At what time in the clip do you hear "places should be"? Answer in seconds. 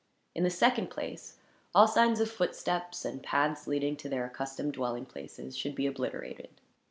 5.05-5.85